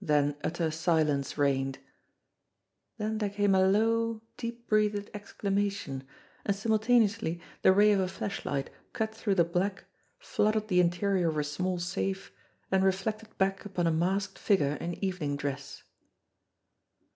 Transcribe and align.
Then 0.00 0.36
utter 0.44 0.70
silence 0.70 1.36
reigned; 1.36 1.80
then 2.96 3.18
there 3.18 3.28
came 3.28 3.56
a 3.56 3.66
low, 3.66 4.22
deep 4.36 4.68
breathed 4.68 5.10
exclamation, 5.12 6.06
and 6.46 6.54
simultaneously 6.54 7.40
the 7.62 7.72
ray 7.72 7.90
of 7.90 7.98
a 7.98 8.06
flashlight 8.06 8.70
cut 8.92 9.12
through 9.12 9.34
the 9.34 9.42
black, 9.42 9.86
flooded 10.16 10.68
the 10.68 10.78
interior 10.78 11.28
of 11.28 11.38
a 11.38 11.42
small 11.42 11.80
safe, 11.80 12.30
and 12.70 12.84
reflected 12.84 13.36
back 13.36 13.64
upon 13.64 13.88
a 13.88 13.92
masked 13.92 14.38
figure 14.38 14.76
in 14.76 14.92
evening 15.04 15.34
dress. 15.36 15.82